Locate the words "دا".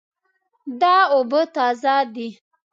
0.79-0.95